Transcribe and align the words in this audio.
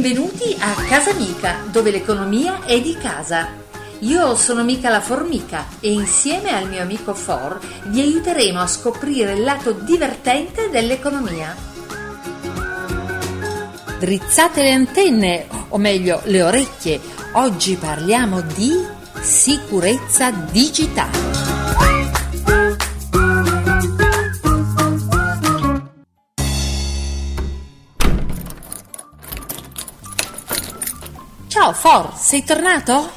Benvenuti 0.00 0.56
a 0.58 0.72
Casa 0.88 1.12
Mica, 1.12 1.58
dove 1.70 1.90
l'economia 1.90 2.64
è 2.64 2.80
di 2.80 2.96
casa. 2.96 3.48
Io 3.98 4.34
sono 4.34 4.64
Mica 4.64 4.88
la 4.88 5.02
Formica 5.02 5.66
e 5.78 5.92
insieme 5.92 6.56
al 6.56 6.70
mio 6.70 6.80
amico 6.80 7.12
For 7.12 7.60
vi 7.88 8.00
aiuteremo 8.00 8.58
a 8.58 8.66
scoprire 8.66 9.34
il 9.34 9.42
lato 9.42 9.72
divertente 9.72 10.70
dell'economia. 10.70 11.54
Drizzate 13.98 14.62
le 14.62 14.72
antenne, 14.72 15.46
o 15.68 15.76
meglio 15.76 16.22
le 16.24 16.44
orecchie. 16.44 16.98
Oggi 17.32 17.76
parliamo 17.76 18.40
di 18.40 18.82
sicurezza 19.20 20.30
digitale. 20.30 21.29
For, 31.80 32.12
sei 32.14 32.44
tornato? 32.44 33.08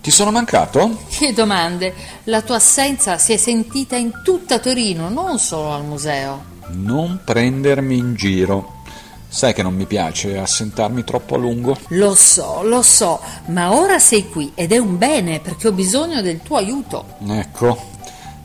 Ti 0.00 0.10
sono 0.10 0.32
mancato? 0.32 1.04
Che 1.08 1.32
domande! 1.32 1.94
La 2.24 2.42
tua 2.42 2.56
assenza 2.56 3.16
si 3.16 3.32
è 3.32 3.36
sentita 3.36 3.94
in 3.94 4.10
tutta 4.24 4.58
Torino, 4.58 5.08
non 5.08 5.38
solo 5.38 5.70
al 5.70 5.84
museo. 5.84 6.42
Non 6.70 7.20
prendermi 7.24 7.96
in 7.96 8.16
giro. 8.16 8.82
Sai 9.28 9.54
che 9.54 9.62
non 9.62 9.76
mi 9.76 9.86
piace 9.86 10.36
assentarmi 10.36 11.04
troppo 11.04 11.36
a 11.36 11.38
lungo. 11.38 11.78
Lo 11.90 12.16
so, 12.16 12.64
lo 12.64 12.82
so, 12.82 13.20
ma 13.46 13.72
ora 13.72 14.00
sei 14.00 14.28
qui 14.28 14.50
ed 14.56 14.72
è 14.72 14.78
un 14.78 14.98
bene 14.98 15.38
perché 15.38 15.68
ho 15.68 15.72
bisogno 15.72 16.20
del 16.20 16.42
tuo 16.42 16.56
aiuto. 16.56 17.18
Ecco, 17.24 17.80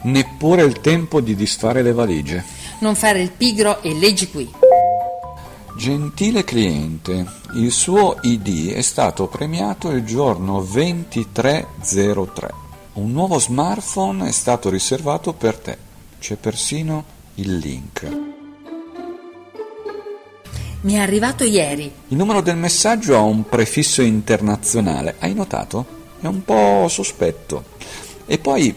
neppure 0.03 0.61
il 0.61 0.81
tempo 0.81 1.19
di 1.19 1.33
disfare 1.33 1.81
le 1.81 1.93
valigie. 1.93 2.45
Non 2.77 2.93
fare 2.93 3.21
il 3.23 3.31
pigro 3.31 3.81
e 3.81 3.95
leggi 3.95 4.29
qui. 4.29 4.51
Gentile 5.75 6.43
cliente, 6.43 7.25
il 7.55 7.71
suo 7.71 8.17
ID 8.21 8.73
è 8.73 8.81
stato 8.81 9.25
premiato 9.25 9.89
il 9.89 10.05
giorno 10.05 10.61
2303. 10.61 12.53
Un 12.93 13.11
nuovo 13.11 13.39
smartphone 13.39 14.27
è 14.27 14.31
stato 14.31 14.69
riservato 14.69 15.33
per 15.33 15.57
te. 15.57 15.77
C'è 16.19 16.35
persino 16.35 17.03
il 17.35 17.57
link. 17.57 18.07
Mi 20.81 20.93
è 20.93 20.99
arrivato 20.99 21.43
ieri. 21.43 21.91
Il 22.09 22.17
numero 22.17 22.41
del 22.41 22.55
messaggio 22.55 23.15
ha 23.15 23.21
un 23.21 23.49
prefisso 23.49 24.03
internazionale. 24.03 25.15
Hai 25.17 25.33
notato? 25.33 25.85
È 26.21 26.27
un 26.27 26.43
po' 26.43 26.87
sospetto. 26.87 27.63
E 28.27 28.37
poi 28.37 28.75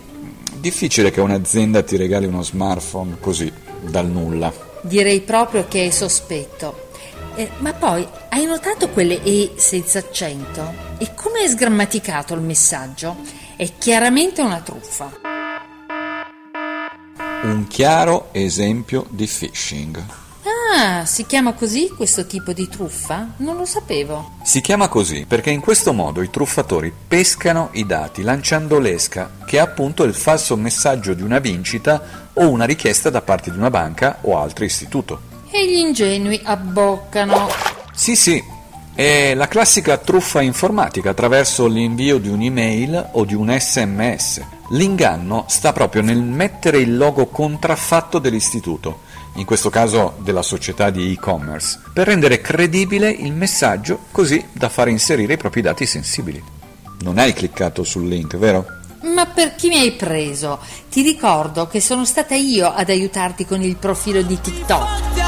difficile 0.58 1.11
che 1.11 1.20
un'azienda 1.20 1.83
ti 1.83 1.97
regali 1.97 2.24
uno 2.24 2.42
smartphone 2.42 3.19
così, 3.20 3.52
dal 3.83 4.08
nulla. 4.08 4.50
Direi 4.80 5.20
proprio 5.20 5.67
che 5.69 5.86
è 5.86 5.91
sospetto. 5.91 6.84
Eh, 7.39 7.51
ma 7.59 7.75
poi 7.75 8.09
hai 8.31 8.47
notato 8.47 8.89
quelle 8.89 9.23
E 9.23 9.53
senza 9.56 9.98
accento? 9.98 10.73
E 10.97 11.12
come 11.15 11.41
è 11.41 11.48
sgrammaticato 11.48 12.33
il 12.33 12.41
messaggio? 12.41 13.15
È 13.56 13.77
chiaramente 13.77 14.41
una 14.41 14.61
truffa. 14.61 15.12
Un 17.42 17.67
chiaro 17.69 18.29
esempio 18.33 19.05
di 19.11 19.27
phishing. 19.27 20.03
Ah, 20.75 21.05
si 21.05 21.27
chiama 21.27 21.53
così 21.53 21.91
questo 21.95 22.25
tipo 22.25 22.55
di 22.55 22.69
truffa? 22.69 23.34
Non 23.37 23.59
lo 23.59 23.67
sapevo. 23.67 24.39
Si 24.42 24.62
chiama 24.62 24.89
così 24.89 25.27
perché 25.29 25.51
in 25.51 25.61
questo 25.61 25.92
modo 25.92 26.23
i 26.23 26.31
truffatori 26.31 26.91
pescano 27.07 27.69
i 27.73 27.84
dati 27.84 28.23
lanciando 28.23 28.79
l'esca, 28.79 29.31
che 29.45 29.59
è 29.59 29.61
appunto 29.61 30.05
il 30.05 30.14
falso 30.14 30.57
messaggio 30.57 31.12
di 31.12 31.23
una 31.23 31.39
vincita 31.39 32.31
o 32.33 32.48
una 32.48 32.64
richiesta 32.64 33.11
da 33.11 33.20
parte 33.20 33.51
di 33.51 33.59
una 33.59 33.70
banca 33.70 34.19
o 34.23 34.39
altro 34.39 34.64
istituto. 34.64 35.34
E 35.50 35.66
gli 35.66 35.78
ingenui 35.78 36.41
abboccano. 36.44 37.48
Sì, 37.92 38.16
sì, 38.16 38.42
è 38.94 39.34
la 39.34 39.48
classica 39.48 39.98
truffa 39.98 40.41
informatica 40.41 41.11
attraverso 41.11 41.67
l'invio 41.67 42.18
di 42.18 42.29
un'email 42.29 43.11
o 43.12 43.24
di 43.24 43.34
un 43.34 43.55
sms. 43.58 44.40
L'inganno 44.70 45.45
sta 45.48 45.73
proprio 45.73 46.02
nel 46.02 46.23
mettere 46.23 46.79
il 46.79 46.96
logo 46.96 47.27
contraffatto 47.27 48.18
dell'istituto, 48.18 49.01
in 49.34 49.45
questo 49.45 49.70
caso 49.70 50.14
della 50.20 50.42
società 50.42 50.90
di 50.90 51.12
e-commerce, 51.12 51.80
per 51.92 52.07
rendere 52.07 52.40
credibile 52.40 53.11
il 53.11 53.33
messaggio 53.33 54.01
così 54.11 54.45
da 54.52 54.68
far 54.68 54.89
inserire 54.89 55.34
i 55.34 55.39
propri 55.39 55.61
dati 55.61 55.86
sensibili. 55.86 56.42
Non 57.01 57.18
hai 57.18 57.34
cliccato 57.34 57.84
sul 57.84 58.08
link, 58.08 58.36
vero? 58.36 58.67
Ma 59.02 59.27
per 59.27 59.55
chi 59.55 59.68
mi 59.68 59.78
hai 59.78 59.92
preso? 59.92 60.58
Ti 60.90 61.02
ricordo 61.02 61.67
che 61.68 61.80
sono 61.80 62.05
stata 62.05 62.34
io 62.34 62.73
ad 62.73 62.89
aiutarti 62.89 63.45
con 63.45 63.63
il 63.63 63.77
profilo 63.77 64.23
di 64.23 64.40
TikTok. 64.40 65.26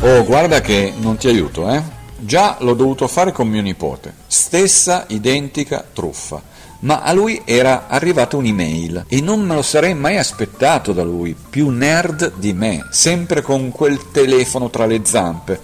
Oh, 0.00 0.24
guarda 0.24 0.62
che 0.62 0.94
non 0.98 1.18
ti 1.18 1.28
aiuto, 1.28 1.68
eh? 1.68 1.82
Già 2.16 2.56
l'ho 2.60 2.72
dovuto 2.72 3.06
fare 3.08 3.32
con 3.32 3.46
mio 3.46 3.60
nipote. 3.60 4.14
Stessa 4.26 5.04
identica 5.08 5.84
truffa. 5.92 6.40
Ma 6.80 7.02
a 7.02 7.12
lui 7.12 7.42
era 7.44 7.88
arrivata 7.88 8.38
un'email 8.38 9.04
e 9.06 9.20
non 9.20 9.42
me 9.42 9.54
lo 9.54 9.62
sarei 9.62 9.94
mai 9.94 10.16
aspettato 10.16 10.94
da 10.94 11.02
lui, 11.02 11.36
più 11.50 11.68
nerd 11.68 12.36
di 12.36 12.54
me, 12.54 12.86
sempre 12.90 13.42
con 13.42 13.70
quel 13.70 14.10
telefono 14.10 14.70
tra 14.70 14.86
le 14.86 15.02
zampe. 15.04 15.60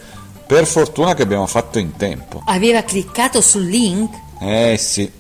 Per 0.47 0.67
fortuna 0.67 1.15
che 1.15 1.23
abbiamo 1.23 1.47
fatto 1.47 1.79
in 1.79 1.97
tempo. 1.97 2.43
Aveva 2.45 2.83
cliccato 2.83 3.41
sul 3.41 3.65
link? 3.65 4.11
Eh 4.41 4.77
sì. 4.79 5.11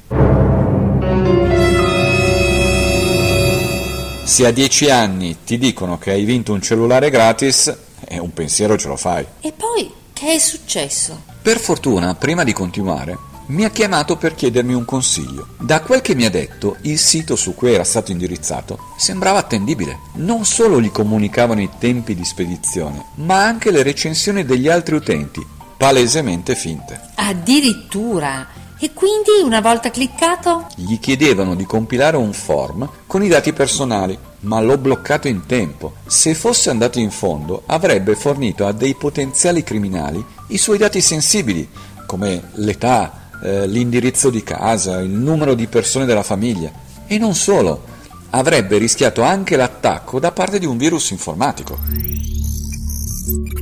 Se 4.26 4.44
a 4.44 4.50
dieci 4.50 4.90
anni 4.90 5.36
ti 5.44 5.56
dicono 5.56 5.98
che 5.98 6.10
hai 6.10 6.24
vinto 6.24 6.52
un 6.52 6.60
cellulare 6.60 7.10
gratis, 7.10 7.72
eh, 8.08 8.18
un 8.18 8.32
pensiero 8.32 8.76
ce 8.76 8.88
lo 8.88 8.96
fai. 8.96 9.24
E 9.40 9.52
poi 9.52 9.88
che 10.12 10.34
è 10.34 10.38
successo? 10.40 11.22
Per 11.40 11.60
fortuna, 11.60 12.12
prima 12.16 12.42
di 12.42 12.52
continuare, 12.52 13.16
mi 13.46 13.64
ha 13.64 13.70
chiamato 13.70 14.16
per 14.16 14.34
chiedermi 14.34 14.74
un 14.74 14.84
consiglio. 14.84 15.50
Da 15.60 15.80
quel 15.80 16.00
che 16.00 16.16
mi 16.16 16.24
ha 16.24 16.30
detto, 16.30 16.76
il 16.82 16.98
sito 16.98 17.36
su 17.36 17.54
cui 17.54 17.72
era 17.72 17.84
stato 17.84 18.10
indirizzato 18.10 18.80
sembrava 18.98 19.38
attendibile. 19.38 19.96
Non 20.14 20.44
solo 20.44 20.80
gli 20.80 20.90
comunicavano 20.90 21.60
i 21.60 21.70
tempi 21.78 22.16
di 22.16 22.24
spedizione, 22.24 23.04
ma 23.18 23.44
anche 23.44 23.70
le 23.70 23.84
recensioni 23.84 24.44
degli 24.44 24.66
altri 24.66 24.96
utenti, 24.96 25.46
palesemente 25.76 26.56
finte. 26.56 27.00
Addirittura! 27.14 28.65
E 28.78 28.92
quindi, 28.92 29.42
una 29.42 29.62
volta 29.62 29.90
cliccato? 29.90 30.66
Gli 30.76 31.00
chiedevano 31.00 31.54
di 31.54 31.64
compilare 31.64 32.18
un 32.18 32.34
form 32.34 32.86
con 33.06 33.22
i 33.22 33.28
dati 33.28 33.54
personali, 33.54 34.18
ma 34.40 34.60
l'ho 34.60 34.76
bloccato 34.76 35.28
in 35.28 35.46
tempo. 35.46 35.94
Se 36.06 36.34
fosse 36.34 36.68
andato 36.68 36.98
in 36.98 37.10
fondo, 37.10 37.62
avrebbe 37.66 38.14
fornito 38.16 38.66
a 38.66 38.72
dei 38.72 38.94
potenziali 38.94 39.62
criminali 39.62 40.22
i 40.48 40.58
suoi 40.58 40.76
dati 40.76 41.00
sensibili, 41.00 41.66
come 42.06 42.50
l'età, 42.56 43.30
eh, 43.42 43.66
l'indirizzo 43.66 44.28
di 44.28 44.42
casa, 44.42 45.00
il 45.00 45.10
numero 45.10 45.54
di 45.54 45.68
persone 45.68 46.04
della 46.04 46.22
famiglia. 46.22 46.70
E 47.06 47.16
non 47.16 47.34
solo, 47.34 47.82
avrebbe 48.30 48.76
rischiato 48.76 49.22
anche 49.22 49.56
l'attacco 49.56 50.20
da 50.20 50.32
parte 50.32 50.58
di 50.58 50.66
un 50.66 50.76
virus 50.76 51.10
informatico. 51.10 51.78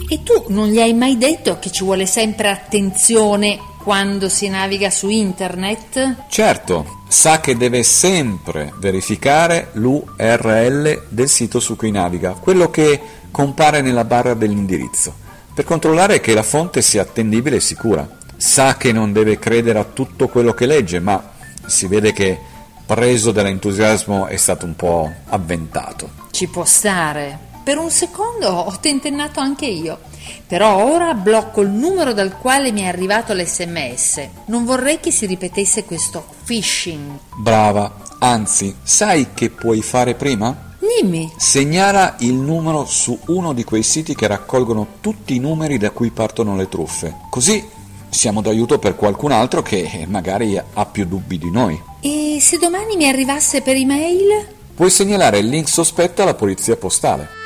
E 0.09 0.23
tu 0.25 0.47
non 0.49 0.69
gli 0.69 0.81
hai 0.81 0.93
mai 0.93 1.17
detto 1.17 1.59
che 1.61 1.71
ci 1.71 1.85
vuole 1.85 2.05
sempre 2.05 2.51
attenzione 2.51 3.59
quando 3.85 4.31
si 4.31 4.49
naviga 4.49 4.89
su 4.89 5.11
internet? 5.11 6.25
Certo, 6.29 7.03
sa 7.07 7.41
che 7.41 7.55
deve 7.55 7.83
sempre 7.83 8.73
verificare 8.79 9.69
l'URL 9.75 11.05
del 11.11 11.29
sito 11.29 11.61
su 11.61 11.77
cui 11.77 11.91
naviga, 11.91 12.31
quello 12.31 12.71
che 12.71 12.99
compare 13.31 13.83
nella 13.83 14.05
barra 14.05 14.33
dell'indirizzo, 14.33 15.15
per 15.53 15.65
controllare 15.65 16.21
che 16.21 16.33
la 16.33 16.43
fonte 16.43 16.81
sia 16.81 17.03
attendibile 17.03 17.57
e 17.57 17.61
sicura. 17.61 18.09
Sa 18.37 18.79
che 18.79 18.91
non 18.91 19.13
deve 19.13 19.39
credere 19.39 19.79
a 19.79 19.85
tutto 19.85 20.29
quello 20.29 20.55
che 20.55 20.65
legge, 20.65 20.99
ma 20.99 21.33
si 21.67 21.87
vede 21.87 22.15
che 22.15 22.41
preso 22.87 23.33
dall'entusiasmo 23.33 24.27
è 24.27 24.37
stato 24.37 24.65
un 24.65 24.77
po' 24.77 25.13
avventato. 25.27 26.09
Ci 26.31 26.49
può 26.49 26.65
stare. 26.65 27.39
Per 27.63 27.77
un 27.77 27.91
secondo 27.91 28.49
ho 28.49 28.79
tentennato 28.81 29.41
anche 29.41 29.67
io. 29.67 29.99
Però 30.47 30.85
ora 30.85 31.15
blocco 31.15 31.61
il 31.63 31.71
numero 31.71 32.13
dal 32.13 32.37
quale 32.39 32.73
mi 32.73 32.83
è 32.83 32.87
arrivato 32.87 33.33
l'SMS. 33.33 34.29
Non 34.47 34.65
vorrei 34.65 35.01
che 35.01 35.11
si 35.11 35.27
ripetesse 35.27 35.85
questo 35.85 36.25
phishing. 36.45 37.19
Brava, 37.37 37.93
anzi, 38.19 38.75
sai 38.83 39.29
che 39.35 39.51
puoi 39.51 39.83
fare 39.83 40.15
prima? 40.15 40.73
Dimmi. 40.79 41.33
Segnala 41.37 42.17
il 42.19 42.35
numero 42.35 42.85
su 42.85 43.19
uno 43.27 43.53
di 43.53 43.65
quei 43.65 43.83
siti 43.83 44.15
che 44.15 44.27
raccolgono 44.27 44.87
tutti 45.01 45.35
i 45.35 45.41
numeri 45.41 45.79
da 45.79 45.91
cui 45.91 46.11
partono 46.11 46.57
le 46.57 46.69
truffe. 46.69 47.15
Così 47.31 47.67
siamo 48.11 48.41
d'aiuto 48.41 48.79
per 48.79 48.95
qualcun 48.95 49.33
altro 49.33 49.63
che 49.63 50.05
magari 50.09 50.57
ha 50.57 50.87
più 50.87 51.05
dubbi 51.07 51.39
di 51.39 51.51
noi. 51.51 51.81
E 52.01 52.39
se 52.41 52.59
domani 52.59 52.97
mi 52.97 53.09
arrivasse 53.09 53.61
per 53.61 53.77
email? 53.77 54.47
Puoi 54.75 54.91
segnalare 54.91 55.39
il 55.39 55.49
link 55.49 55.69
sospetto 55.69 56.23
alla 56.23 56.35
polizia 56.35 56.77
postale. 56.77 57.43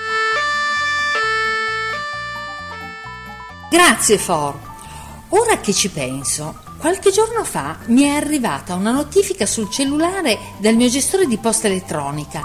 Grazie 3.70 4.16
For. 4.16 4.58
Ora 5.28 5.58
che 5.58 5.74
ci 5.74 5.90
penso, 5.90 6.58
qualche 6.78 7.10
giorno 7.10 7.44
fa 7.44 7.76
mi 7.86 8.02
è 8.02 8.08
arrivata 8.08 8.74
una 8.74 8.92
notifica 8.92 9.44
sul 9.44 9.70
cellulare 9.70 10.38
dal 10.58 10.74
mio 10.74 10.88
gestore 10.88 11.26
di 11.26 11.36
posta 11.36 11.66
elettronica 11.66 12.40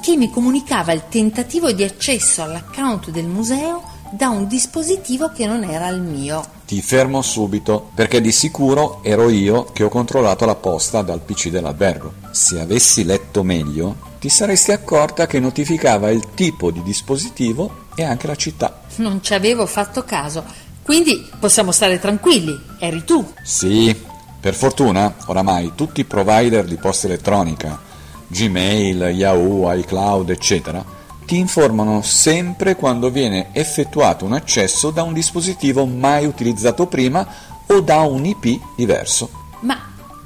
che 0.00 0.16
mi 0.16 0.30
comunicava 0.30 0.92
il 0.92 1.02
tentativo 1.08 1.72
di 1.72 1.82
accesso 1.82 2.42
all'account 2.42 3.10
del 3.10 3.26
museo 3.26 3.82
da 4.10 4.28
un 4.28 4.46
dispositivo 4.46 5.32
che 5.32 5.44
non 5.44 5.64
era 5.64 5.88
il 5.88 6.00
mio. 6.00 6.42
Ti 6.64 6.80
fermo 6.80 7.20
subito, 7.20 7.90
perché 7.94 8.20
di 8.20 8.32
sicuro 8.32 9.00
ero 9.02 9.28
io 9.28 9.64
che 9.64 9.82
ho 9.82 9.88
controllato 9.88 10.46
la 10.46 10.54
posta 10.54 11.02
dal 11.02 11.20
PC 11.20 11.48
dell'albergo. 11.48 12.12
Se 12.30 12.60
avessi 12.60 13.04
letto 13.04 13.42
meglio, 13.42 13.96
ti 14.18 14.28
saresti 14.28 14.70
accorta 14.72 15.26
che 15.26 15.40
notificava 15.40 16.10
il 16.10 16.28
tipo 16.32 16.70
di 16.70 16.82
dispositivo 16.82 17.86
e 18.02 18.04
anche 18.04 18.28
la 18.28 18.36
città. 18.36 18.82
Non 18.96 19.22
ci 19.22 19.34
avevo 19.34 19.66
fatto 19.66 20.04
caso, 20.04 20.44
quindi 20.82 21.28
possiamo 21.38 21.72
stare 21.72 21.98
tranquilli, 21.98 22.56
eri 22.78 23.02
tu. 23.04 23.26
Sì, 23.42 23.94
per 24.40 24.54
fortuna 24.54 25.14
oramai 25.26 25.72
tutti 25.74 26.00
i 26.00 26.04
provider 26.04 26.64
di 26.64 26.76
posta 26.76 27.08
elettronica, 27.08 27.80
Gmail, 28.28 29.02
Yahoo, 29.02 29.72
iCloud, 29.72 30.30
eccetera, 30.30 30.84
ti 31.26 31.38
informano 31.38 32.00
sempre 32.02 32.76
quando 32.76 33.10
viene 33.10 33.48
effettuato 33.52 34.24
un 34.24 34.32
accesso 34.32 34.90
da 34.90 35.02
un 35.02 35.12
dispositivo 35.12 35.84
mai 35.84 36.24
utilizzato 36.24 36.86
prima 36.86 37.26
o 37.66 37.80
da 37.80 38.00
un 38.00 38.24
IP 38.24 38.60
diverso. 38.76 39.28
Ma 39.60 39.76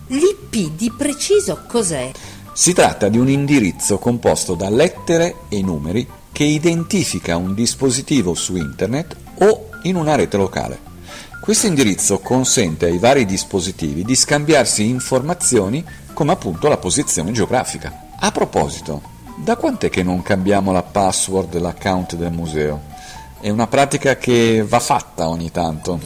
l'IP 0.08 0.76
di 0.76 0.92
preciso 0.96 1.64
cos'è? 1.66 2.10
Si 2.52 2.74
tratta 2.74 3.08
di 3.08 3.16
un 3.16 3.30
indirizzo 3.30 3.96
composto 3.96 4.54
da 4.54 4.68
lettere 4.68 5.36
e 5.48 5.62
numeri 5.62 6.06
che 6.42 6.48
identifica 6.48 7.36
un 7.36 7.54
dispositivo 7.54 8.34
su 8.34 8.56
internet 8.56 9.14
o 9.42 9.68
in 9.82 9.94
una 9.94 10.16
rete 10.16 10.36
locale. 10.36 10.76
Questo 11.40 11.68
indirizzo 11.68 12.18
consente 12.18 12.86
ai 12.86 12.98
vari 12.98 13.24
dispositivi 13.24 14.02
di 14.02 14.16
scambiarsi 14.16 14.88
informazioni 14.88 15.84
come 16.12 16.32
appunto 16.32 16.66
la 16.66 16.78
posizione 16.78 17.30
geografica. 17.30 18.08
A 18.18 18.32
proposito, 18.32 19.02
da 19.36 19.54
quant'è 19.54 19.88
che 19.88 20.02
non 20.02 20.20
cambiamo 20.22 20.72
la 20.72 20.82
password 20.82 21.48
dell'account 21.48 22.16
del 22.16 22.32
museo? 22.32 22.82
È 23.38 23.48
una 23.48 23.68
pratica 23.68 24.16
che 24.16 24.64
va 24.66 24.80
fatta 24.80 25.28
ogni 25.28 25.52
tanto. 25.52 26.00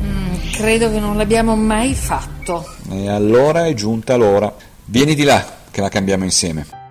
Mm, 0.00 0.52
credo 0.52 0.92
che 0.92 1.00
non 1.00 1.16
l'abbiamo 1.16 1.56
mai 1.56 1.92
fatto. 1.96 2.64
E 2.88 3.08
allora 3.08 3.66
è 3.66 3.74
giunta 3.74 4.14
l'ora. 4.14 4.54
Vieni 4.84 5.16
di 5.16 5.24
là, 5.24 5.44
che 5.72 5.80
la 5.80 5.88
cambiamo 5.88 6.22
insieme. 6.22 6.84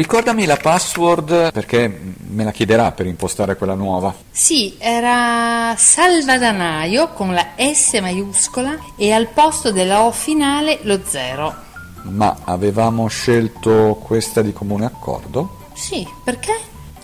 Ricordami 0.00 0.46
la 0.46 0.56
password 0.56 1.52
perché 1.52 2.14
me 2.30 2.42
la 2.42 2.52
chiederà 2.52 2.90
per 2.92 3.04
impostare 3.04 3.54
quella 3.54 3.74
nuova. 3.74 4.14
Sì, 4.30 4.76
era 4.78 5.74
Salvadanaio 5.76 7.08
con 7.08 7.34
la 7.34 7.48
S 7.58 7.98
maiuscola 8.00 8.78
e 8.96 9.12
al 9.12 9.28
posto 9.28 9.72
della 9.72 10.04
O 10.04 10.10
finale 10.10 10.78
lo 10.84 11.00
zero. 11.06 11.54
Ma 12.04 12.34
avevamo 12.44 13.08
scelto 13.08 14.00
questa 14.02 14.40
di 14.40 14.54
comune 14.54 14.86
accordo? 14.86 15.66
Sì, 15.74 16.08
perché? 16.24 16.58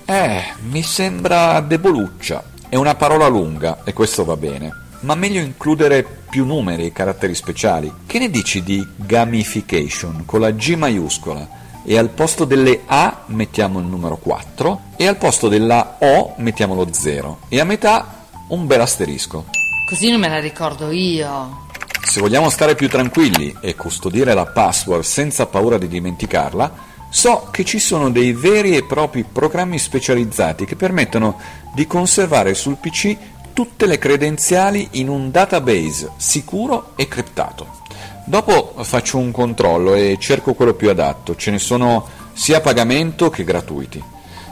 Eh, 0.06 0.54
mi 0.70 0.82
sembra 0.82 1.60
deboluccia. 1.60 2.44
È 2.66 2.76
una 2.76 2.94
parola 2.94 3.26
lunga 3.26 3.81
e 3.84 3.93
questo 3.93 4.25
va 4.25 4.38
bene. 4.38 4.72
Ma 5.00 5.14
meglio 5.14 5.43
includere 5.43 6.02
più 6.31 6.46
numeri 6.46 6.87
e 6.87 6.93
caratteri 6.93 7.34
speciali. 7.34 7.93
Che 8.06 8.19
ne 8.19 8.31
dici 8.31 8.62
di 8.62 8.82
gamification 8.96 10.22
con 10.25 10.40
la 10.40 10.50
G 10.50 10.76
maiuscola? 10.76 11.64
E 11.88 11.97
al 11.97 12.09
posto 12.11 12.44
delle 12.44 12.83
A 12.87 13.23
mettiamo 13.27 13.79
il 13.79 13.87
numero 13.87 14.17
4 14.17 14.81
e 14.97 15.06
al 15.06 15.17
posto 15.17 15.49
della 15.49 15.99
O 16.00 16.35
mettiamo 16.38 16.75
lo 16.75 16.88
0 16.91 17.38
e 17.49 17.61
a 17.61 17.65
metà 17.65 18.27
un 18.49 18.67
bel 18.67 18.81
asterisco. 18.81 19.44
Così 19.88 20.11
non 20.11 20.19
me 20.19 20.29
la 20.29 20.41
ricordo 20.41 20.91
io. 20.91 21.65
Se 22.03 22.21
vogliamo 22.21 22.50
stare 22.50 22.75
più 22.75 22.88
tranquilli 22.88 23.55
e 23.61 23.77
custodire 23.77 24.35
la 24.35 24.47
password 24.47 25.05
senza 25.05 25.47
paura 25.47 25.79
di 25.79 25.87
dimenticarla, 25.87 26.73
so 27.09 27.49
che 27.53 27.65
ci 27.65 27.79
sono 27.79 28.11
dei 28.11 28.32
veri 28.32 28.77
e 28.77 28.85
propri 28.85 29.25
programmi 29.25 29.79
specializzati 29.79 30.65
che 30.65 30.75
permettono 30.75 31.39
di 31.73 31.87
conservare 31.87 32.55
sul 32.55 32.77
PC 32.77 33.17
tutte 33.53 33.87
le 33.87 33.99
credenziali 33.99 34.89
in 34.93 35.09
un 35.09 35.31
database 35.31 36.11
sicuro 36.17 36.93
e 36.97 37.06
criptato. 37.06 37.85
Dopo 38.28 38.75
faccio 38.82 39.19
un 39.19 39.31
controllo 39.31 39.94
e 39.94 40.17
cerco 40.19 40.55
quello 40.55 40.75
più 40.75 40.90
adatto, 40.90 41.37
ce 41.37 41.52
ne 41.52 41.61
sono 41.61 42.08
sia 42.32 42.56
a 42.56 42.61
pagamento 42.61 43.31
che 43.31 43.44
gratuiti. 43.44 44.02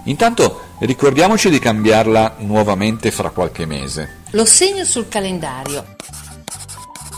Intanto 0.05 0.61
ricordiamoci 0.79 1.51
di 1.51 1.59
cambiarla 1.59 2.37
nuovamente 2.39 3.11
fra 3.11 3.31
qualche 3.31 3.67
mese. 3.67 4.23
Lo 4.31 4.45
segno 4.45 4.85
sul 4.85 5.09
calendario. 5.09 5.97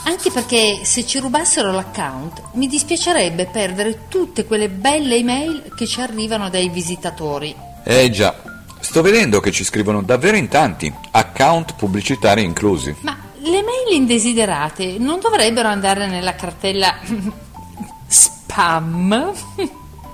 Anche 0.04 0.30
perché 0.30 0.80
se 0.84 1.04
ci 1.04 1.18
rubassero 1.18 1.72
l'account 1.72 2.42
mi 2.52 2.68
dispiacerebbe 2.68 3.46
perdere 3.52 4.06
tutte 4.08 4.46
quelle 4.46 4.70
belle 4.70 5.16
email 5.16 5.74
che 5.76 5.86
ci 5.86 6.00
arrivano 6.00 6.48
dai 6.48 6.70
visitatori. 6.70 7.54
Eh 7.84 8.08
già, 8.10 8.34
sto 8.80 9.02
vedendo 9.02 9.40
che 9.40 9.50
ci 9.50 9.62
scrivono 9.62 10.00
davvero 10.00 10.38
in 10.38 10.48
tanti, 10.48 10.90
account 11.10 11.74
pubblicitari 11.74 12.42
inclusi. 12.42 12.94
Ma 13.00 13.25
le 13.46 13.62
mail 13.62 13.94
indesiderate 13.94 14.98
non 14.98 15.20
dovrebbero 15.20 15.68
andare 15.68 16.06
nella 16.06 16.34
cartella 16.34 16.96
spam? 18.06 19.32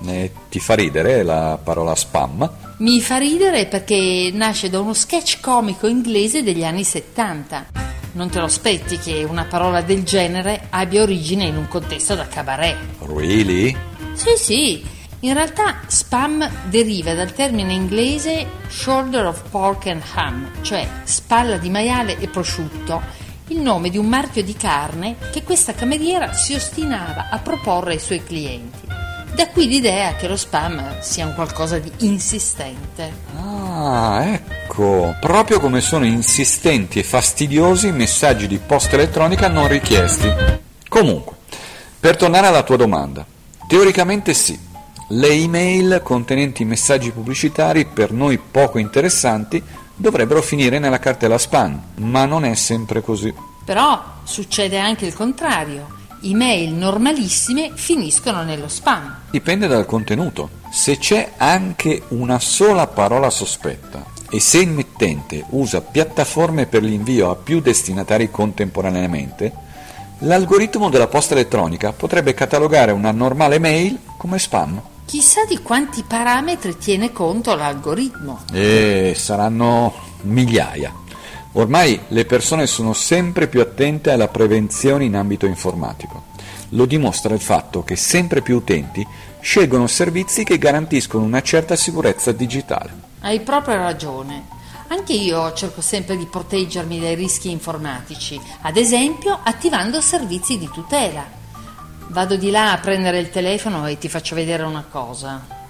Eh, 0.06 0.32
ti 0.48 0.58
fa 0.58 0.74
ridere 0.74 1.22
la 1.22 1.58
parola 1.62 1.94
spam? 1.94 2.50
Mi 2.78 3.00
fa 3.00 3.18
ridere 3.18 3.66
perché 3.66 4.30
nasce 4.32 4.68
da 4.68 4.80
uno 4.80 4.94
sketch 4.94 5.40
comico 5.40 5.86
inglese 5.86 6.42
degli 6.42 6.64
anni 6.64 6.82
70. 6.82 7.66
Non 8.14 8.28
te 8.28 8.40
lo 8.40 8.46
aspetti 8.46 8.98
che 8.98 9.24
una 9.24 9.44
parola 9.44 9.80
del 9.82 10.02
genere 10.02 10.66
abbia 10.70 11.02
origine 11.02 11.44
in 11.44 11.56
un 11.56 11.68
contesto 11.68 12.14
da 12.14 12.26
cabaret. 12.26 12.76
Really? 13.06 13.74
Sì, 14.14 14.36
sì. 14.36 14.84
In 15.20 15.34
realtà 15.34 15.82
spam 15.86 16.50
deriva 16.68 17.14
dal 17.14 17.32
termine 17.32 17.72
inglese 17.72 18.44
shoulder 18.68 19.26
of 19.26 19.48
pork 19.50 19.86
and 19.86 20.02
ham, 20.14 20.50
cioè 20.62 20.86
spalla 21.04 21.58
di 21.58 21.70
maiale 21.70 22.18
e 22.18 22.26
prosciutto, 22.26 23.00
il 23.52 23.60
nome 23.60 23.90
di 23.90 23.98
un 23.98 24.06
marchio 24.06 24.42
di 24.42 24.54
carne 24.54 25.16
che 25.30 25.42
questa 25.42 25.74
cameriera 25.74 26.32
si 26.32 26.54
ostinava 26.54 27.28
a 27.30 27.38
proporre 27.38 27.92
ai 27.92 27.98
suoi 27.98 28.24
clienti. 28.24 28.80
Da 29.34 29.48
qui 29.48 29.68
l'idea 29.68 30.14
che 30.14 30.26
lo 30.26 30.36
spam 30.36 31.00
sia 31.00 31.26
un 31.26 31.34
qualcosa 31.34 31.78
di 31.78 31.90
insistente. 31.98 33.12
Ah, 33.38 34.24
ecco, 34.24 35.14
proprio 35.20 35.60
come 35.60 35.80
sono 35.80 36.04
insistenti 36.04 36.98
e 36.98 37.02
fastidiosi 37.02 37.88
i 37.88 37.92
messaggi 37.92 38.46
di 38.46 38.58
posta 38.58 38.94
elettronica 38.94 39.48
non 39.48 39.68
richiesti. 39.68 40.30
Comunque, 40.88 41.36
per 42.00 42.16
tornare 42.16 42.46
alla 42.46 42.62
tua 42.62 42.76
domanda, 42.76 43.24
teoricamente 43.66 44.34
sì, 44.34 44.58
le 45.08 45.28
email 45.28 46.00
contenenti 46.02 46.64
messaggi 46.64 47.10
pubblicitari 47.10 47.84
per 47.84 48.12
noi 48.12 48.38
poco 48.38 48.78
interessanti 48.78 49.62
dovrebbero 50.02 50.42
finire 50.42 50.80
nella 50.80 50.98
cartella 50.98 51.38
spam, 51.38 51.80
ma 51.98 52.24
non 52.24 52.44
è 52.44 52.54
sempre 52.56 53.02
così. 53.02 53.32
Però 53.64 54.02
succede 54.24 54.76
anche 54.76 55.06
il 55.06 55.14
contrario. 55.14 56.00
Email 56.24 56.72
normalissime 56.72 57.70
finiscono 57.74 58.42
nello 58.42 58.66
spam. 58.66 59.18
Dipende 59.30 59.68
dal 59.68 59.86
contenuto. 59.86 60.60
Se 60.72 60.98
c'è 60.98 61.34
anche 61.36 62.02
una 62.08 62.40
sola 62.40 62.88
parola 62.88 63.30
sospetta 63.30 64.04
e 64.28 64.40
se 64.40 64.58
il 64.58 64.70
mittente 64.70 65.44
usa 65.50 65.80
piattaforme 65.80 66.66
per 66.66 66.82
l'invio 66.82 67.30
a 67.30 67.36
più 67.36 67.60
destinatari 67.60 68.28
contemporaneamente, 68.28 69.52
l'algoritmo 70.20 70.90
della 70.90 71.06
posta 71.06 71.34
elettronica 71.34 71.92
potrebbe 71.92 72.34
catalogare 72.34 72.90
una 72.90 73.12
normale 73.12 73.60
mail 73.60 73.98
come 74.16 74.40
spam. 74.40 74.82
Chissà 75.12 75.44
di 75.44 75.58
quanti 75.58 76.04
parametri 76.04 76.78
tiene 76.78 77.12
conto 77.12 77.54
l'algoritmo. 77.54 78.44
E 78.50 79.12
saranno 79.14 79.92
migliaia. 80.22 80.90
Ormai 81.52 82.00
le 82.08 82.24
persone 82.24 82.66
sono 82.66 82.94
sempre 82.94 83.46
più 83.46 83.60
attente 83.60 84.10
alla 84.10 84.28
prevenzione 84.28 85.04
in 85.04 85.14
ambito 85.14 85.44
informatico. 85.44 86.28
Lo 86.70 86.86
dimostra 86.86 87.34
il 87.34 87.42
fatto 87.42 87.84
che 87.84 87.94
sempre 87.94 88.40
più 88.40 88.56
utenti 88.56 89.06
scelgono 89.38 89.86
servizi 89.86 90.44
che 90.44 90.56
garantiscono 90.56 91.24
una 91.24 91.42
certa 91.42 91.76
sicurezza 91.76 92.32
digitale. 92.32 92.94
Hai 93.20 93.40
proprio 93.40 93.76
ragione. 93.76 94.46
Anche 94.88 95.12
io 95.12 95.52
cerco 95.52 95.82
sempre 95.82 96.16
di 96.16 96.24
proteggermi 96.24 96.98
dai 96.98 97.16
rischi 97.16 97.50
informatici, 97.50 98.40
ad 98.62 98.78
esempio 98.78 99.38
attivando 99.42 100.00
servizi 100.00 100.56
di 100.56 100.70
tutela. 100.72 101.40
Vado 102.12 102.36
di 102.36 102.50
là 102.50 102.72
a 102.72 102.78
prendere 102.78 103.18
il 103.20 103.30
telefono 103.30 103.86
e 103.86 103.96
ti 103.96 104.06
faccio 104.06 104.34
vedere 104.34 104.64
una 104.64 104.84
cosa. 104.86 105.60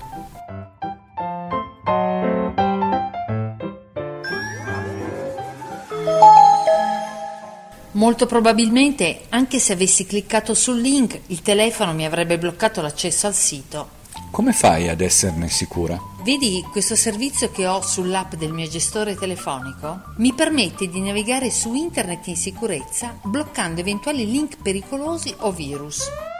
Molto 7.93 8.27
probabilmente, 8.27 9.27
anche 9.29 9.61
se 9.61 9.75
avessi 9.75 10.05
cliccato 10.05 10.53
sul 10.55 10.81
link, 10.81 11.21
il 11.29 11.43
telefono 11.43 11.95
mi 11.95 12.05
avrebbe 12.05 12.39
bloccato 12.39 12.81
l'accesso 12.81 13.29
al 13.29 13.35
sito. 13.35 14.01
Come 14.33 14.53
fai 14.53 14.89
ad 14.89 15.01
esserne 15.01 15.49
sicura? 15.49 15.97
Vedi 16.25 16.67
questo 16.73 16.97
servizio 16.97 17.53
che 17.53 17.69
ho 17.69 17.81
sull'app 17.83 18.35
del 18.35 18.53
mio 18.53 18.67
gestore 18.67 19.15
telefonico? 19.15 20.01
Mi 20.17 20.35
permette 20.35 20.89
di 20.89 21.01
navigare 21.01 21.53
su 21.53 21.73
internet 21.73 22.27
in 22.27 22.37
sicurezza 22.37 23.17
bloccando 23.23 23.81
eventuali 23.81 24.29
link 24.29 24.57
pericolosi 24.61 25.33
o 25.39 25.53
virus. 25.53 26.31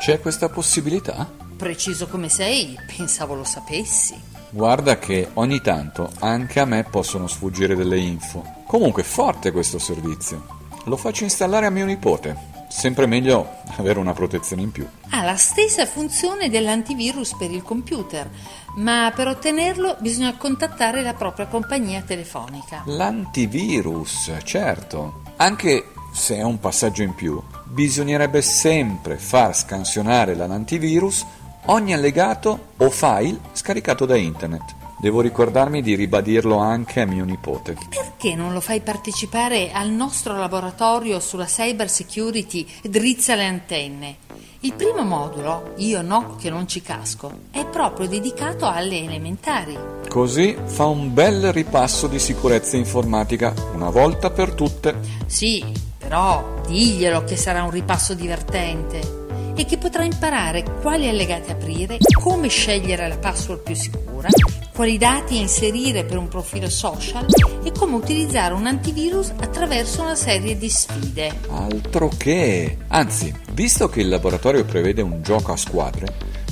C'è 0.00 0.20
questa 0.20 0.48
possibilità? 0.48 1.28
Preciso 1.56 2.06
come 2.06 2.28
sei, 2.28 2.78
pensavo 2.96 3.34
lo 3.34 3.42
sapessi. 3.42 4.18
Guarda 4.50 4.96
che 4.98 5.28
ogni 5.34 5.60
tanto 5.60 6.10
anche 6.20 6.60
a 6.60 6.64
me 6.64 6.84
possono 6.84 7.26
sfuggire 7.26 7.74
delle 7.74 7.98
info. 7.98 8.62
Comunque 8.64 9.02
forte 9.02 9.50
questo 9.50 9.80
servizio. 9.80 10.56
Lo 10.84 10.96
faccio 10.96 11.24
installare 11.24 11.66
a 11.66 11.70
mio 11.70 11.84
nipote. 11.84 12.56
Sempre 12.68 13.06
meglio 13.06 13.56
avere 13.76 13.98
una 13.98 14.12
protezione 14.12 14.62
in 14.62 14.70
più. 14.70 14.86
Ha 15.10 15.24
la 15.24 15.36
stessa 15.36 15.84
funzione 15.84 16.48
dell'antivirus 16.48 17.34
per 17.36 17.50
il 17.50 17.62
computer, 17.62 18.30
ma 18.76 19.12
per 19.14 19.26
ottenerlo 19.26 19.96
bisogna 19.98 20.36
contattare 20.36 21.02
la 21.02 21.14
propria 21.14 21.48
compagnia 21.48 22.02
telefonica. 22.02 22.84
L'antivirus, 22.86 24.32
certo. 24.44 25.22
Anche 25.36 25.90
se 26.12 26.36
è 26.36 26.42
un 26.42 26.60
passaggio 26.60 27.02
in 27.02 27.14
più, 27.14 27.42
bisognerebbe 27.68 28.42
sempre 28.42 29.18
far 29.18 29.54
scansionare 29.54 30.34
l'antivirus 30.34 31.24
ogni 31.66 31.92
allegato 31.92 32.68
o 32.76 32.90
file 32.90 33.38
scaricato 33.52 34.06
da 34.06 34.16
internet. 34.16 34.76
Devo 35.00 35.20
ricordarmi 35.20 35.80
di 35.80 35.94
ribadirlo 35.94 36.56
anche 36.56 37.00
a 37.00 37.06
mio 37.06 37.24
nipote. 37.24 37.76
Perché 37.88 38.34
non 38.34 38.52
lo 38.52 38.60
fai 38.60 38.80
partecipare 38.80 39.70
al 39.70 39.90
nostro 39.90 40.36
laboratorio 40.36 41.20
sulla 41.20 41.44
cyber 41.44 41.88
security 41.88 42.66
Drizza 42.82 43.36
le 43.36 43.44
antenne? 43.44 44.16
Il 44.60 44.72
primo 44.72 45.04
modulo, 45.04 45.74
Io 45.76 46.02
no 46.02 46.34
che 46.34 46.50
non 46.50 46.66
ci 46.66 46.82
casco, 46.82 47.30
è 47.52 47.64
proprio 47.64 48.08
dedicato 48.08 48.66
alle 48.66 48.98
elementari. 49.04 49.78
Così 50.08 50.56
fa 50.64 50.86
un 50.86 51.14
bel 51.14 51.52
ripasso 51.52 52.08
di 52.08 52.18
sicurezza 52.18 52.76
informatica, 52.76 53.54
una 53.74 53.90
volta 53.90 54.30
per 54.30 54.54
tutte. 54.54 54.96
Sì, 55.26 55.64
però 56.08 56.62
diglielo 56.66 57.22
che 57.24 57.36
sarà 57.36 57.62
un 57.62 57.70
ripasso 57.70 58.14
divertente 58.14 59.52
e 59.54 59.66
che 59.66 59.76
potrà 59.76 60.04
imparare 60.04 60.64
quali 60.80 61.06
allegati 61.06 61.50
aprire, 61.50 61.98
come 62.22 62.48
scegliere 62.48 63.08
la 63.08 63.18
password 63.18 63.60
più 63.60 63.74
sicura 63.74 64.28
quali 64.74 64.96
dati 64.96 65.38
inserire 65.38 66.04
per 66.04 66.16
un 66.16 66.28
profilo 66.28 66.70
social 66.70 67.26
e 67.62 67.72
come 67.72 67.96
utilizzare 67.96 68.54
un 68.54 68.66
antivirus 68.66 69.32
attraverso 69.38 70.02
una 70.02 70.14
serie 70.14 70.56
di 70.56 70.70
sfide. 70.70 71.40
Altro 71.50 72.10
che! 72.16 72.78
Anzi, 72.86 73.34
visto 73.52 73.88
che 73.88 74.00
il 74.00 74.08
laboratorio 74.08 74.64
prevede 74.64 75.02
un 75.02 75.20
gioco 75.20 75.52
a 75.52 75.56
squadre, 75.56 76.06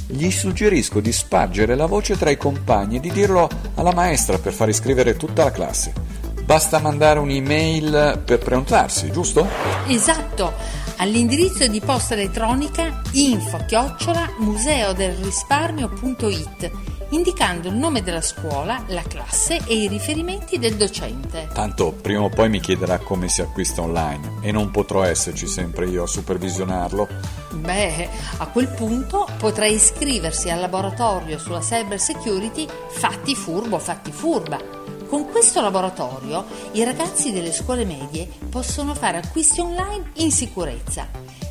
gli 0.09 0.31
suggerisco 0.31 1.01
di 1.01 1.13
spargere 1.13 1.77
la 1.77 1.87
voce 1.87 2.19
tra 2.19 2.31
i 2.31 2.37
compagni 2.37 2.97
e 2.97 3.01
di 3.01 3.11
dirlo 3.11 3.49
alla 3.75 3.95
maestra 3.95 4.39
per 4.39 4.53
far 4.53 4.69
iscrivere 4.69 5.17
tutta 5.17 5.45
la 5.45 5.53
classe. 5.53 6.06
Basta 6.47 6.79
mandare 6.79 7.19
un'email 7.19 8.23
per 8.25 8.39
prenotarsi, 8.39 9.11
giusto? 9.11 9.49
Esatto, 9.89 10.53
all'indirizzo 10.99 11.67
di 11.67 11.81
posta 11.81 12.15
elettronica 12.15 13.03
info 13.15 13.65
chiocciola 13.67 14.35
museodelrisparmio.it 14.39 16.71
indicando 17.11 17.69
il 17.69 17.75
nome 17.75 18.03
della 18.03 18.21
scuola, 18.21 18.85
la 18.89 19.03
classe 19.03 19.61
e 19.67 19.75
i 19.75 19.87
riferimenti 19.89 20.61
del 20.61 20.77
docente. 20.77 21.49
Tanto 21.53 21.91
prima 21.93 22.23
o 22.23 22.29
poi 22.29 22.49
mi 22.49 22.61
chiederà 22.61 22.99
come 22.99 23.29
si 23.29 23.43
acquista 23.43 23.83
online 23.83 24.35
e 24.41 24.53
non 24.53 24.71
potrò 24.71 25.03
esserci 25.03 25.49
sempre 25.49 25.87
io 25.87 26.05
a 26.05 26.09
supervisionarlo. 26.09 27.09
Beh, 27.55 28.09
a 28.37 28.47
quel 28.47 28.69
punto 28.69 29.27
potrà 29.39 29.67
iscriversi 29.67 30.49
al 30.49 30.61
laboratorio 30.61 31.39
sulla 31.39 31.61
cyber 31.61 31.99
security 31.99 32.69
Fatti 32.89 33.35
furbo, 33.35 33.81
fatti 33.81 34.13
furba. 34.13 34.76
Con 35.09 35.29
questo 35.31 35.61
laboratorio 35.61 36.45
i 36.73 36.83
ragazzi 36.83 37.33
delle 37.33 37.53
scuole 37.53 37.85
medie 37.85 38.29
possono 38.51 38.95
fare 38.95 39.19
acquisti 39.19 39.61
online 39.61 40.11
in 40.15 40.33
sicurezza 40.33 41.07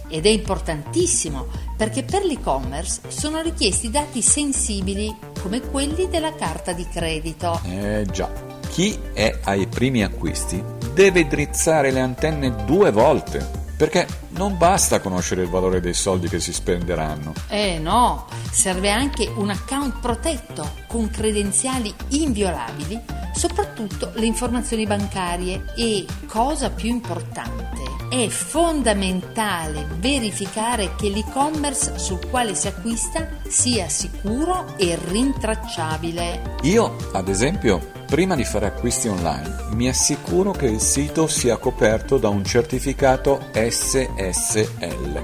ed 0.09 0.25
è 0.25 0.29
importantissimo 0.29 1.47
perché 1.77 2.03
per 2.03 2.23
l'e-commerce 2.23 3.01
sono 3.07 3.41
richiesti 3.41 3.89
dati 3.89 4.21
sensibili 4.21 5.15
come 5.41 5.61
quelli 5.61 6.09
della 6.09 6.35
carta 6.35 6.73
di 6.73 6.85
credito. 6.87 7.59
Eh 7.65 8.05
già, 8.11 8.29
chi 8.69 8.97
è 9.13 9.39
ai 9.43 9.67
primi 9.67 10.03
acquisti 10.03 10.61
deve 10.93 11.27
drizzare 11.27 11.91
le 11.91 12.01
antenne 12.01 12.65
due 12.65 12.91
volte. 12.91 13.63
Perché 13.77 14.07
non 14.37 14.57
basta 14.57 14.99
conoscere 14.99 15.43
il 15.43 15.49
valore 15.49 15.79
dei 15.79 15.93
soldi 15.93 16.27
che 16.27 16.39
si 16.39 16.53
spenderanno. 16.53 17.33
Eh 17.47 17.79
no, 17.79 18.27
serve 18.51 18.89
anche 18.89 19.31
un 19.35 19.49
account 19.49 19.99
protetto 19.99 20.69
con 20.87 21.09
credenziali 21.09 21.93
inviolabili, 22.09 22.99
soprattutto 23.33 24.11
le 24.15 24.25
informazioni 24.25 24.85
bancarie 24.85 25.73
e, 25.75 26.05
cosa 26.27 26.69
più 26.69 26.89
importante, 26.89 27.93
è 28.09 28.27
fondamentale 28.27 29.87
verificare 29.97 30.95
che 30.95 31.09
l'e-commerce 31.09 31.97
sul 31.97 32.25
quale 32.29 32.55
si 32.55 32.67
acquista 32.67 33.27
sia 33.47 33.89
sicuro 33.89 34.77
e 34.77 34.97
rintracciabile. 35.07 36.57
Io, 36.63 36.95
ad 37.13 37.27
esempio, 37.27 37.91
prima 38.15 38.35
di 38.35 38.45
fare 38.45 38.67
acquisti 38.67 39.09
online, 39.09 39.65
mi 39.71 39.89
assicuro 39.89 40.51
che 40.51 40.67
il 40.67 40.79
sito 40.79 41.27
sia 41.27 41.57
coperto 41.57 42.17
da 42.17 42.29
un 42.29 42.45
certificato 42.45 43.47
SSL. 43.51 45.21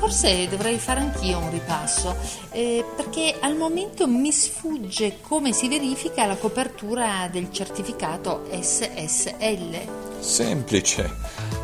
Forse 0.00 0.48
dovrei 0.48 0.76
fare 0.78 0.98
anch'io 0.98 1.38
un 1.38 1.52
ripasso, 1.52 2.16
eh, 2.50 2.84
perché 2.96 3.36
al 3.40 3.54
momento 3.54 4.08
mi 4.08 4.32
sfugge 4.32 5.18
come 5.20 5.52
si 5.52 5.68
verifica 5.68 6.26
la 6.26 6.34
copertura 6.34 7.28
del 7.30 7.52
certificato 7.52 8.42
SSL. 8.50 9.78
Semplice. 10.18 11.08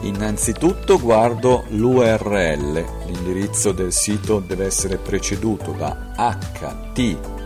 Innanzitutto 0.02 1.00
guardo 1.00 1.64
l'URL, 1.70 2.84
l'indirizzo 3.06 3.72
del 3.72 3.92
sito 3.92 4.38
deve 4.38 4.66
essere 4.66 4.96
preceduto 4.96 5.72
da 5.72 6.12
HTTPS 6.94 7.38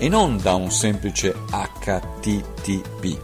e 0.00 0.08
non 0.08 0.38
da 0.38 0.54
un 0.54 0.70
semplice 0.70 1.34
HTTP. 1.50 3.18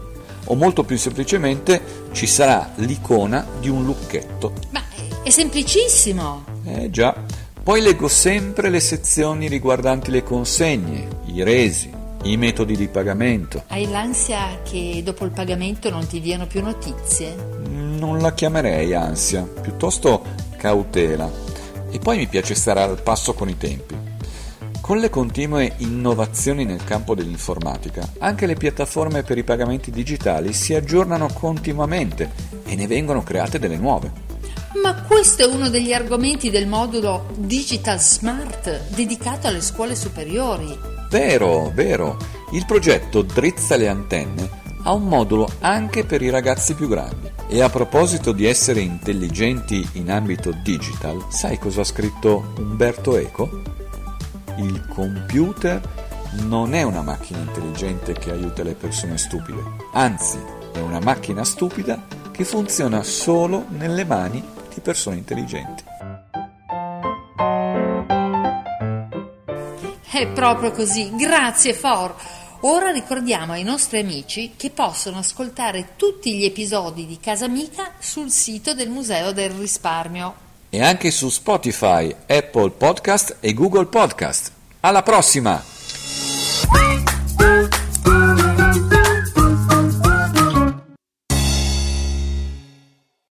O 0.44 0.54
molto 0.54 0.84
più 0.84 0.98
semplicemente 0.98 1.80
ci 2.12 2.26
sarà 2.26 2.70
l'icona 2.76 3.46
di 3.58 3.70
un 3.70 3.84
lucchetto. 3.84 4.52
Ma 4.70 4.82
è 5.22 5.30
semplicissimo! 5.30 6.44
Eh 6.66 6.90
già. 6.90 7.16
Poi 7.62 7.80
leggo 7.80 8.08
sempre 8.08 8.68
le 8.68 8.78
sezioni 8.78 9.48
riguardanti 9.48 10.10
le 10.10 10.22
consegne, 10.22 11.08
i 11.24 11.42
resi, 11.42 11.90
i 12.24 12.36
metodi 12.36 12.76
di 12.76 12.88
pagamento. 12.88 13.64
Hai 13.68 13.88
l'ansia 13.88 14.60
che 14.62 15.00
dopo 15.02 15.24
il 15.24 15.30
pagamento 15.30 15.88
non 15.90 16.06
ti 16.06 16.20
diano 16.20 16.46
più 16.46 16.62
notizie? 16.62 17.34
Non 17.68 18.18
la 18.18 18.34
chiamerei 18.34 18.94
ansia, 18.94 19.42
piuttosto 19.42 20.22
cautela. 20.58 21.28
E 21.90 21.98
poi 21.98 22.18
mi 22.18 22.26
piace 22.26 22.54
stare 22.54 22.82
al 22.82 23.00
passo 23.00 23.32
con 23.32 23.48
i 23.48 23.56
tempi. 23.56 24.05
Con 24.86 24.98
le 24.98 25.10
continue 25.10 25.72
innovazioni 25.78 26.64
nel 26.64 26.84
campo 26.84 27.16
dell'informatica, 27.16 28.08
anche 28.20 28.46
le 28.46 28.54
piattaforme 28.54 29.24
per 29.24 29.36
i 29.36 29.42
pagamenti 29.42 29.90
digitali 29.90 30.52
si 30.52 30.74
aggiornano 30.74 31.26
continuamente 31.32 32.30
e 32.64 32.76
ne 32.76 32.86
vengono 32.86 33.24
create 33.24 33.58
delle 33.58 33.78
nuove. 33.78 34.12
Ma 34.80 35.02
questo 35.02 35.42
è 35.42 35.52
uno 35.52 35.68
degli 35.70 35.92
argomenti 35.92 36.50
del 36.50 36.68
modulo 36.68 37.26
Digital 37.34 37.98
Smart 37.98 38.90
dedicato 38.94 39.48
alle 39.48 39.60
scuole 39.60 39.96
superiori. 39.96 40.78
Vero, 41.10 41.72
vero. 41.74 42.16
Il 42.52 42.64
progetto 42.64 43.22
Drizza 43.22 43.74
le 43.74 43.88
antenne 43.88 44.48
ha 44.84 44.92
un 44.92 45.08
modulo 45.08 45.48
anche 45.62 46.04
per 46.04 46.22
i 46.22 46.30
ragazzi 46.30 46.74
più 46.74 46.86
grandi. 46.86 47.28
E 47.48 47.60
a 47.60 47.68
proposito 47.68 48.30
di 48.30 48.46
essere 48.46 48.82
intelligenti 48.82 49.84
in 49.94 50.12
ambito 50.12 50.52
digital, 50.62 51.26
sai 51.28 51.58
cosa 51.58 51.80
ha 51.80 51.84
scritto 51.84 52.52
Umberto 52.58 53.16
Eco? 53.16 53.74
Il 54.58 54.86
computer 54.88 55.80
non 56.44 56.72
è 56.72 56.82
una 56.82 57.02
macchina 57.02 57.40
intelligente 57.40 58.14
che 58.14 58.30
aiuta 58.30 58.62
le 58.62 58.74
persone 58.74 59.18
stupide, 59.18 59.62
anzi 59.92 60.38
è 60.72 60.78
una 60.78 60.98
macchina 60.98 61.44
stupida 61.44 62.02
che 62.30 62.44
funziona 62.44 63.02
solo 63.02 63.66
nelle 63.68 64.04
mani 64.04 64.42
di 64.72 64.80
persone 64.80 65.16
intelligenti. 65.16 65.84
È 70.10 70.26
proprio 70.28 70.70
così, 70.70 71.14
grazie 71.14 71.74
For. 71.74 72.14
Ora 72.60 72.90
ricordiamo 72.90 73.52
ai 73.52 73.62
nostri 73.62 73.98
amici 74.00 74.54
che 74.56 74.70
possono 74.70 75.18
ascoltare 75.18 75.90
tutti 75.96 76.34
gli 76.34 76.44
episodi 76.44 77.04
di 77.04 77.18
Casa 77.20 77.44
Amica 77.44 77.92
sul 77.98 78.30
sito 78.30 78.72
del 78.72 78.88
Museo 78.88 79.32
del 79.32 79.50
Risparmio. 79.50 80.45
E 80.68 80.82
anche 80.82 81.10
su 81.10 81.28
Spotify, 81.28 82.14
Apple 82.26 82.70
Podcast 82.70 83.36
e 83.40 83.54
Google 83.54 83.86
Podcast. 83.86 84.52
Alla 84.80 85.02
prossima! 85.02 87.05